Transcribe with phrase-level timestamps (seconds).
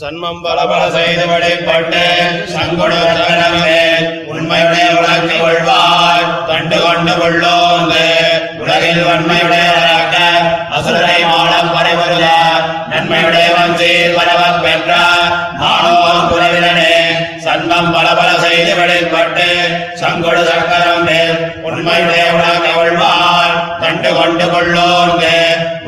[0.00, 0.58] சன்மம் பல
[0.94, 2.02] செய்து வழிபட்டு
[2.52, 3.78] சங்குடமே
[4.32, 6.26] உண்மையுடைய உலகை கொள்வார்.
[6.50, 8.04] கண்டு கொண்டு கொள்ளோந்து
[8.62, 10.14] உலகில் வன்மையுடையவராக
[10.76, 16.94] அசுரரை மாலம் பறைவருவார் நன்மையுடையவன் சீர் பரவ பெற்றார் நானோர் குறைவினே
[17.46, 19.48] சண்மம் பலபல செய்து வழிபட்டு
[20.02, 21.36] சங்குடு சக்கரம் மேல்
[21.68, 23.56] உண்மையுடைய உலகை கொள்வார்.
[23.82, 25.34] கண்டு கொண்டு கொள்ளோந்து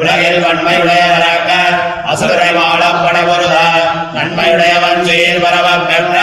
[0.00, 1.39] உலகில் வன்மையுடையவராக
[2.10, 3.56] அசுரரை மாடம் படைபொருத
[4.14, 6.16] நன்மையுடையவன் சீர் பரவ பெற்ற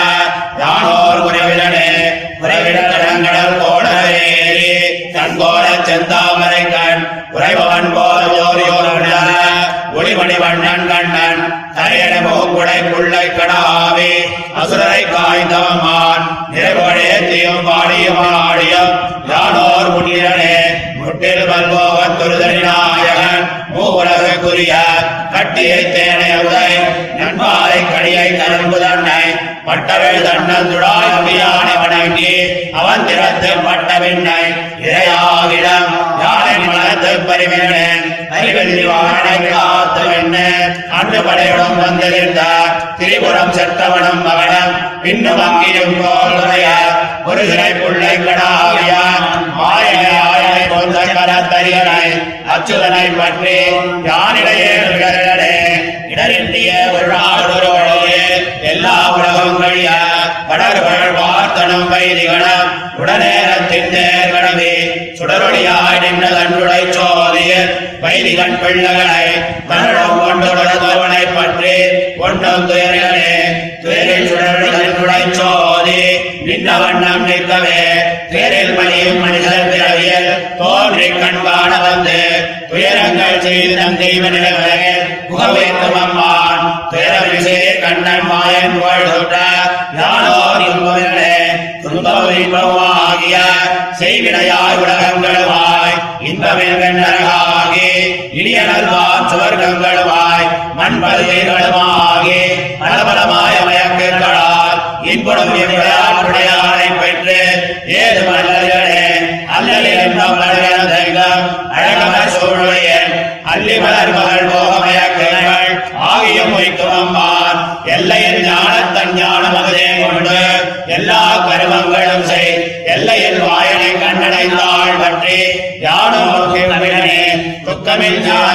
[0.61, 1.87] யானோர் உறவினனே
[2.41, 4.73] உறவினடங்கள் கோடரேறி
[5.15, 8.87] தன்கோட செந்தாமரை கண் உறைபவன் போல ஓரியோர்
[9.97, 11.41] ஒளிமணி வண்ணன் கண்ணன்
[11.77, 14.11] தரையட மூக்குடை புள்ளை கடாவி
[14.57, 18.93] அசுரரை காய்ந்தவமான் நிறைவடே தீயும் பாடியும் ஆடியும்
[19.29, 20.55] யானோர் முன்னிரனே
[20.99, 24.73] முட்டில் வல்வோகன் துருதனி நாயகன் மூவுலகுரிய
[25.37, 26.69] கட்டியை தேனை உதை
[27.17, 29.23] நண்பாலை கடியை கரும்பு தன்னை
[29.67, 32.33] பட்டவள் தன்னல் துடாய் அபியானை வணங்கி
[32.73, 34.39] அவன் திறத்து பட்ட பின்னை
[34.83, 35.89] இரையாவிடம்
[36.21, 38.05] யானை மனத்து பரிவினேன்
[38.37, 40.37] அறிவெள்ளி வாழை காத்து வெண்ண
[40.99, 42.41] அன்று படையுடன் வந்திருந்த
[42.99, 45.97] திரிபுரம் செற்றவனம் மகனம் பின்னும் அங்கியும்
[47.29, 49.27] ஒரு சிறை புள்ளை கடாவியான்
[49.57, 50.17] மாயா
[50.87, 52.13] கொண்ட
[52.47, 53.55] அச்சுதனை பற்றி
[54.07, 54.71] யானிடையே
[56.11, 57.07] இடரின்றிய ஒரு
[58.71, 59.89] எல்லா உலகம் வழிய
[60.49, 64.71] வடர்கள் வார்த்தனம் வைதிகணம் உடனேரத்தின் தேர்கடவே
[65.19, 67.69] சுடரொழியாய் நின்ற தன்னுடை சோதியில்
[68.01, 69.25] வைதிகன் பிள்ளைகளை
[69.67, 70.75] மரணம் ஒன்றுடனை
[71.33, 71.75] பற்றி
[72.19, 73.29] ஒன்றும் துயர்களே
[73.81, 75.99] துயரில் சுடரொளி தன்னுடை சோதி
[76.43, 77.79] நின்ற வண்ணம் நிற்கவே.
[78.29, 79.66] துயரில் மணியும் மனிதர்
[80.59, 82.19] தோன்றி கண்காண வந்து
[82.69, 89.37] துயரங்கள் செய்து நம் தெய்வ நிலவரகில் புகவேக்கும் அம்மான் துயரமிசே கண்ணன் மாயன் புகழ் தொட்ட
[89.97, 91.35] யானோர் இன்பமில்லே
[91.83, 93.37] துன்பம் இன்பமாகிய
[93.99, 97.89] செய்வினையாய் உலகங்களுமாய் இன்பமில் வெண்ணரகாகி
[98.31, 98.59] இனிய
[99.31, 100.47] சுவர்க்கங்களுமாய்
[100.79, 102.41] மண்பல்களுமாகி
[102.81, 104.79] பலபலமாய மயக்கங்களால்
[105.11, 107.39] இன்புடம் இவ்விளையாட்டுடையாரை பெற்று
[107.97, 108.56] ஏதுமல்ல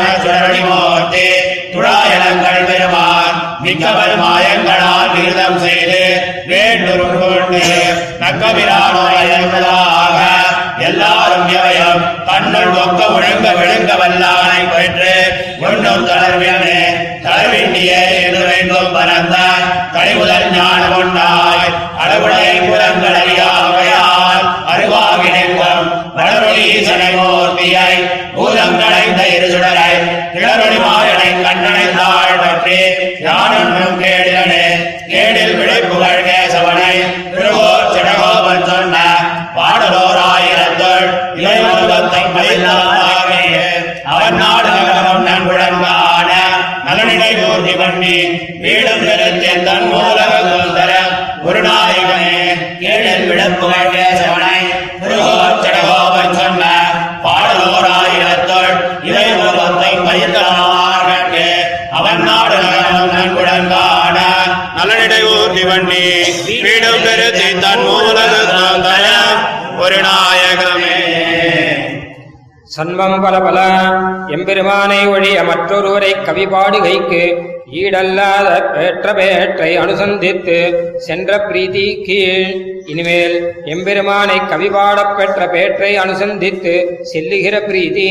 [0.04, 1.26] துக்கமில் ஞான
[1.74, 3.84] துழாயலங்கள் பெருமான் மிக்க
[4.18, 6.02] மாயங்களால் விருதம் செய்து
[6.46, 7.62] வேண்டுருள் கொண்டு
[8.22, 10.18] நக்கமிரானோயதாக
[10.86, 15.14] எல்லாரும் எவையும் தன்னுள் ஒக்க ஒழுங்க விழுங்க வல்லானை பெற்று
[15.66, 16.80] ஒன்றும் தளர்வியனே
[17.22, 19.36] தளர்விண்டியே என்று வேண்டும் பரந்த
[19.92, 20.31] கழிவுதல்
[44.12, 46.30] அவன் நாடு நகரம் நன்குடன் காண
[46.86, 47.32] நலனிடை
[47.76, 48.16] பண்ணி
[48.58, 49.04] வீடும்
[49.64, 50.20] தன் மூலக
[50.74, 50.92] தர
[51.42, 52.34] ஒரு நாயகனே
[52.82, 53.91] விட விழுப்புகள்
[72.72, 73.58] சண்பம் பல பல.
[74.28, 77.22] எம்பெருமானை ஒழிய மற்றொருவரை கவி பாடுகைக்கு
[77.72, 80.56] ஈடல்லாத பேற்ற பேற்றை அனுசந்தித்து
[80.98, 82.46] சென்ற பிரீதி கீழ்
[82.86, 83.34] இனிமேல்
[83.66, 86.72] எம்பெருமானை கவிபாடப் பெற்ற பேற்றை அனுசந்தித்து
[87.02, 88.08] செல்லுகிற பிரீதி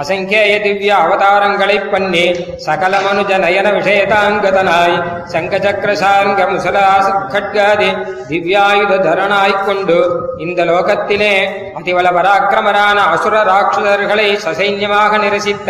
[0.00, 2.24] அசங்கேய திவ்ய அவதாரங்களைப் பண்ணி
[2.56, 7.90] சகல மனுஜ நயன விஷயதாங்கதனாய் சங்க சக்கர சார்ங்க முசலாச கட்காதி
[8.28, 9.98] திவ்யாயுத தரனாய்க் கொண்டு
[10.38, 11.34] இந்த லோகத்திலே
[11.76, 15.68] அதிவல பராக்கிரமரான அசுர ராட்சதர்களை சசைன்யமாக நிரசித்த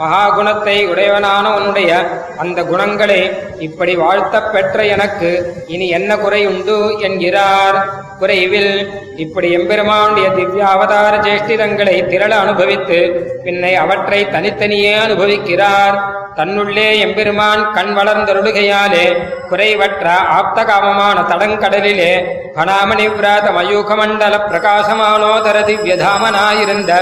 [0.00, 1.90] மகாகுணத்தை உடையவனான உன்னுடைய
[2.38, 3.20] அந்த குணங்களை
[3.58, 5.30] இப்படி வாழ்த்தப் பெற்ற எனக்கு
[5.66, 7.78] இனி என்ன குறை உண்டு என்கிறார்.
[8.18, 8.72] குறைவில்
[9.16, 12.98] இப்படி எம்பெருமானுடைய திவ்ய அவதார சேஷ்டிதங்களை திரள அனுபவித்து
[13.44, 15.96] பின்னை அவற்றை தனித்தனியே அனுபவிக்கிறார்.
[16.36, 19.04] தன்னுள்ளே எம்பெருமான் கண் வளர்ந்தருளுகையாலே
[19.50, 20.06] குறைவற்ற
[20.36, 22.12] ஆப்தகாமமான தடங்கடலிலே
[22.56, 26.92] பணாமணிவிராத மயூகமண்டல பிரகாசமானோதர திவ்யதாமனாயிருந்த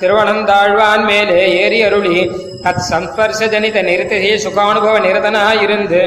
[0.00, 2.18] திருவனந்தாழ்வான் மேலே ஏறி அருளி
[2.64, 6.00] தத் சம்பர்சஜனித நிறுத்தி சுகானுபவ நிரதனாயிருந்து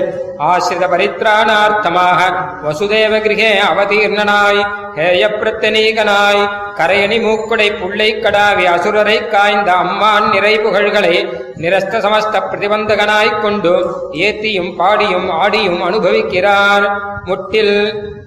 [0.45, 2.19] ஆசிரித பரித்ராணார்த்தமாக
[2.63, 4.61] வசுதேவ கிரகே அவதீர்ணனாய்
[4.97, 6.43] ஹேய பிரத்தனீகனாய்
[6.77, 11.15] கரையணி மூக்குடை புள்ளை கடாவி அசுரரை காய்ந்த அம்மான் நிறை புகழ்களை
[11.57, 13.73] நிரஸ்த சமஸ்த பிரதிபந்தகனாய்க் கொண்டு
[14.25, 16.85] ஏத்தியும் பாடியும் ஆடியும் அனுபவிக்கிறார்.
[17.25, 17.75] முட்டில்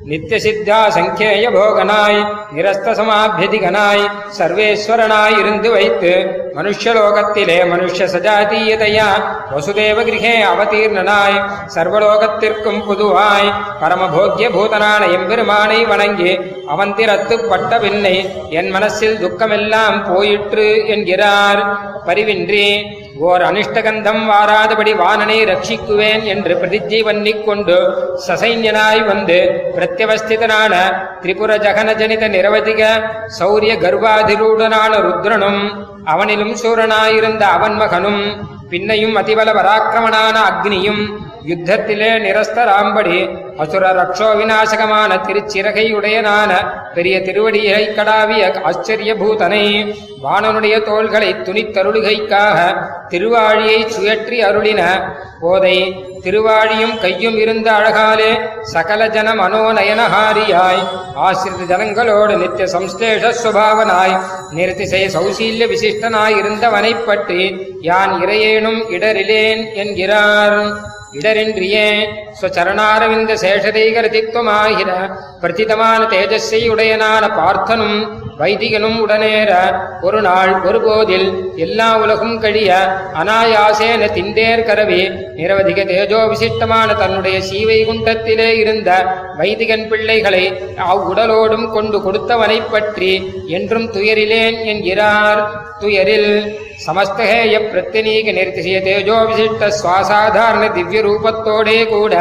[0.05, 2.19] நித்திய சித்தா சங்கேய போகனாய்
[2.55, 4.03] நிரஸ்த சமாபியதிகனாய்
[4.39, 6.13] சர்வேஸ்வரனாய் இருந்து வைத்து
[6.57, 9.09] மனுஷலோகத்திலே மனுஷ சஜாதீயதையா
[9.53, 11.39] வசுதேவ கிரகே அவதீர்ணனாய்
[11.75, 13.51] சர்வலோகத்திற்கும் புதுவாய்
[13.83, 16.33] பரமபோக்கிய பூதனான எம்பெருமானை வணங்கி
[16.69, 18.17] அவந்திரத்து பட்ட பின்னை
[18.49, 21.61] என் மனசில் துக்கமெல்லாம் போயிற்று என்கிறார்.
[22.07, 22.67] பரிவின்றி
[23.29, 27.77] ஓர் அனிஷ்டகந்தம் வாராதபடி வானனை ரட்சிக்குவேன் என்று பிரதிஜை பண்ணிக் கொண்டு
[28.27, 29.39] சசைன்யனாய் வந்து
[29.77, 30.75] பிரத்யவஸ்திதனான
[31.23, 32.83] திரிபுர ஜகன ஜனித நிரவதிக
[33.39, 35.63] சௌரிய கர்வாதிரூடனான ருத்ரனும்
[36.05, 38.23] அவனிலும் சூரனாயிருந்த அவன் மகனும்
[38.71, 41.03] பின்னையும் அதிபல பராக்கிரமனான அக்னியும்
[41.49, 43.19] யுத்தத்திலே நிரஸ்தராம்படி.
[43.59, 46.51] அசுர ரக்ஷோ விநாசகமான திருச்சிறகையுடையனான
[46.95, 49.65] பெரிய திருவடியை கடாவிய ஆச்சரிய பூதனை
[50.23, 52.59] வாணனுடைய தோள்களை துணித்தருளுகைக்காக
[53.09, 54.83] திருவாழியை சுயற்றி அருளின
[55.41, 55.77] போதை
[56.23, 60.89] திருவாழியும் கையும் இருந்த அழகாலே சகல ஜன மனோநயனஹாரியாய்.
[61.15, 64.21] ஆசிரித ஜனங்களோடு நித்திய சம்ஸ்லேஷ சுபாவனாய்.
[64.51, 70.89] நிறுத்திசை சௌசீல்ய விசிஷ்டனாய் இருந்தவனைப் பற்றி யான் இறையேனும் இடரிலேன் என்கிறார்.
[71.13, 72.07] இடரின்றியே
[72.41, 78.09] ஸ்வச்சரணாரவிந்த சேஷதைகரதித்வமாகிற பிரதிதமான தேஜஸ்ஸை உடையனான பார்த்தனும்
[78.41, 79.53] வைதிகனும் உடனேற
[80.01, 81.27] ஒரு நாள் ஒருபோதில்
[81.57, 82.71] எல்லா உலகும் கழிய
[83.15, 85.01] அனாயாசேன திண்டேர் கரவி
[85.37, 88.91] நிரவதிக தேஜோ விசிஷ்டமான தன்னுடைய சீவைகுண்டத்திலே இருந்த
[89.39, 90.45] வைதிகன் பிள்ளைகளை
[90.93, 93.13] அவ்வுடலோடும் கொண்டு கொடுத்தவனைப் பற்றி
[93.47, 95.43] என்றும் துயரிலேன் என்கிறார்.
[95.79, 96.33] துயரில்
[96.86, 102.14] ಸಮಸ್ತಹೇಯ ಪ್ರತ್ಯನೀಕ ನಿರ್ತಿಸಿಯ ತೇಜೋ ವಿಶಿಷ್ಟ ಸ್ವಾಸಾಧಾರಣ ದಿವ್ಯ ರೂಪತ್ತೋಡೇ ಕೂಡ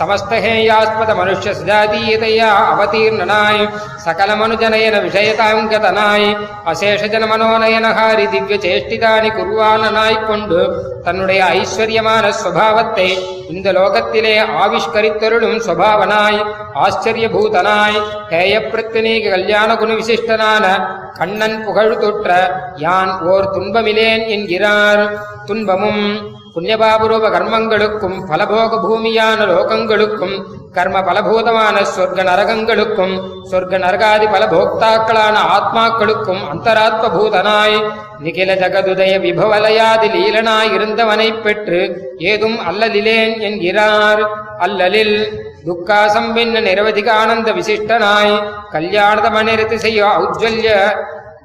[0.00, 3.64] ಸಮಸ್ತಹೇಯಾಸ್ಪದ ಮನುಷ್ಯ ಸಜಾತೀಯತೆಯ ಅವತೀರ್ಣನಾಯ್
[4.04, 6.28] ಸಕಲ ಮನುಜನಯನ ವಿಷಯತಾಂಗತನಾಯ್
[6.66, 10.60] அசேஷ ஜன மனோநயனஹாரி திவ்ய சேஷ்டிதானி குருவானனாய்க் கொண்டு
[11.04, 13.08] தன்னுடைய ஐஸ்வர்யமான ஸ்வபாவத்தை
[13.50, 14.34] இந்த லோகத்திலே
[14.64, 16.40] ஆவிஷ்கரித்தருளும் ஸ்வபாவனாய்
[16.75, 17.99] ஆச்சரியபூதனாய்
[18.29, 20.65] ஹேய கல்யாண குண விசிஷ்டனான
[21.13, 25.19] கண்ணன் புகழ் தொற்ற யான் ஓர் துன்பமிலேன் என்கிறார்.
[25.45, 33.15] துன்பமும் புண்ணியபாபுரூப கர்மங்களுக்கும் பலபோக பூமியான லோகங்களுக்கும் கர்ம பலபூதமான சொர்க்க நரகங்களுக்கும்
[33.51, 37.89] சொர்க்க நரகாதி பல போக்தாக்களான ஆத்மாக்களுக்கும் அந்தராத்ம பூதனாய்
[38.23, 44.29] நிகில ஜகதுதய விபவலயாதி லீலனாய் இருந்தவனைப் பெற்று ஏதும் அல்லலிலேன் என்கிறார்.
[44.57, 48.35] அல்லலில் துக்காசம்பின்ன நிரவதிக ஆனந்த விசிஷ்டனாய்
[48.71, 50.69] கல்யாணத கல்யாணதமனிருத்தி செய்ய ஔஜ்வல்ய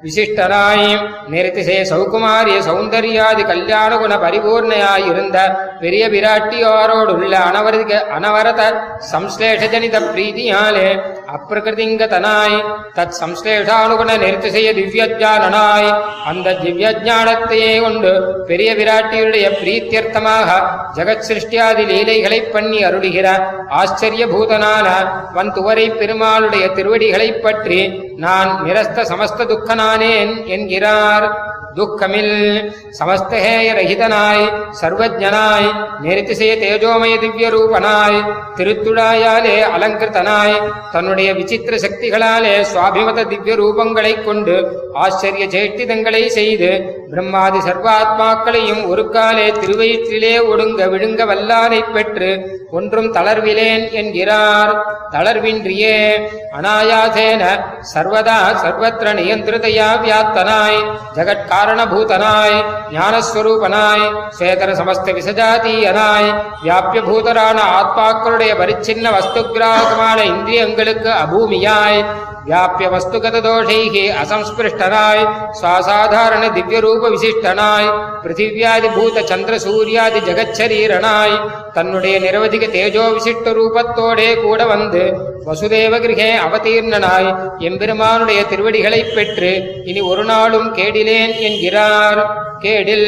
[0.03, 0.87] விசிஷ்டனாய்
[1.29, 5.07] நிறுத்திசே சௌகுமாரிய சௌந்தர்யாதி கல்யாண குண பரிபூர்ணையாய்
[5.81, 8.61] பெரிய பிராட்டியோரோடுள்ள அனவரதிக அனவரத
[9.11, 10.87] சம்ஸ்லேஷஜனித பிரீதியாலே
[11.35, 12.57] அப்பிரகிருதிங்கதனாய்
[12.97, 15.89] தத் சம்ஸ்லேஷானுகுண நிறுத்திசைய திவ்யஜானனாய்
[16.25, 18.11] அந்த திவ்யஜானத்தையே கொண்டு
[18.47, 20.49] பெரிய பிராட்டியுடைய பிரீத்தியர்த்தமாக
[20.97, 23.27] ஜெகத் சிருஷ்டியாதி லீலைகளைப் பண்ணி அருளுகிற
[23.81, 24.87] ஆச்சரியபூதனான
[25.31, 27.79] வன் வந்துவரை பெருமாளுடைய திருவடிகளைப் பற்றி
[28.17, 29.45] நான் நிரஸ்த சமஸ்த
[29.91, 31.25] துக்கனானேன் என்கிறார்.
[31.75, 32.35] துக்கமில்
[32.99, 34.45] சமஸ்தஹேய ரஹிதனாய்
[34.81, 35.67] சர்வஜனாய்
[36.01, 38.19] நிறுத்திசைய தேஜோமய திவ்ய ரூபனாய்
[38.57, 40.57] திருத்துழாயாலே அலங்கிருத்தனாய்
[40.91, 44.55] தன்னுடைய விசித்திர சக்திகளாலே சுவாபிமத திவ்ய ரூபங்களைக் கொண்டு
[44.95, 46.71] ஆச்சரிய சேஷ்டிதங்களை செய்து
[47.11, 52.29] பிரம்மாதி சர்வாத்மாக்களையும் ஒரு காலே திருவயிற்றிலே ஒடுங்க விழுங்க வல்லானைப் பெற்று
[52.71, 54.71] ஒன்றும் தளர்விலேன் என்கிறார்.
[55.11, 55.95] தளர்வின்றியே
[56.57, 57.43] அனாயாசேன
[57.93, 60.79] சர்வதா சர்வத்திர நியந்திரதையா வியாத்தனாய்
[61.61, 62.55] காரணபூதனாய்
[62.93, 64.05] ஞானஸ்வரூபனாய்
[64.37, 66.29] சேதன சமஸ்த விசஜாதீயனாய்
[66.63, 72.01] வியாபியபூதரான ஆத்மாக்களுடைய பரிச்சின்ன வஸ்துகிராகமான இந்திரியங்களுக்கு அபூமியாய்
[72.45, 75.23] வியாபிய வஸ்துகத தோஷைகி அசம்ஸ்பிருஷ்டனாய்
[75.59, 77.89] சுவாசாதாரண திவ்ய ரூப விசிஷ்டனாய்
[78.23, 81.35] பிருத்திவியாதி பூத சந்திர சூர்யாதி ஜெகச்சரீரனாய்
[81.75, 85.03] தன்னுடைய நிரவதிக தேஜோ விசிஷ்ட ரூபத்தோடே கூட வந்து
[85.45, 87.29] வசுதேவ கிரகே அவதீர்ணனாய்
[87.67, 89.51] எம்பெருமானுடைய திருவடிகளைப் பெற்று
[89.85, 92.21] இனி ஒரு நாளும் கேடிலேன் என்கிறார்.
[92.63, 93.07] கேடில்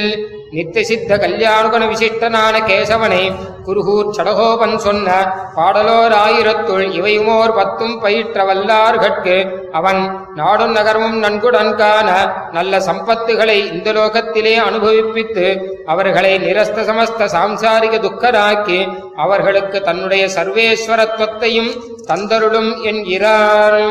[0.56, 3.22] நித்திய சித்த கல்யாணுகன விசிஷ்டனான கேசவனை
[3.68, 5.08] குருகூர் சடகோபன் சொன்ன
[5.56, 9.38] பாடலோர் ஆயிரத்துள் இவையுமோர் பத்தும் பயிற்ற வல்லார்கட்கு
[9.72, 10.02] அவன்
[10.36, 12.10] நாடும் நகரமும் நன்குடன்கான
[12.52, 15.46] நல்ல சம்பத்துகளை இந்த லோகத்திலே அனுபவிப்பித்து
[15.86, 18.80] அவர்களை நிரஸ்த சமஸ்த சாம்சாரிக துக்கராக்கி
[19.26, 21.72] அவர்களுக்கு தன்னுடைய சர்வேஸ்வரத்துவத்தையும்
[22.10, 23.82] தந்தருளும் என்கிறார்.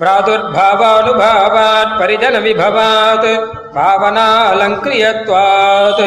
[0.00, 3.26] प्रादुर्भावानुभावात् परिजनविभवात्
[3.76, 6.02] पावनालङ्क्रियत्वात्